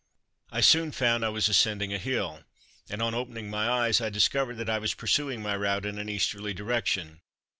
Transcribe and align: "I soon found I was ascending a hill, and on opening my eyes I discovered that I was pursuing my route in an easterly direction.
"I 0.51 0.61
soon 0.61 0.91
found 0.91 1.23
I 1.23 1.29
was 1.29 1.47
ascending 1.47 1.93
a 1.93 1.99
hill, 1.99 2.43
and 2.89 3.03
on 3.03 3.13
opening 3.13 3.51
my 3.51 3.69
eyes 3.69 4.01
I 4.01 4.09
discovered 4.09 4.55
that 4.57 4.67
I 4.67 4.79
was 4.79 4.95
pursuing 4.95 5.43
my 5.43 5.55
route 5.55 5.85
in 5.85 5.99
an 5.99 6.09
easterly 6.09 6.55
direction. 6.55 7.21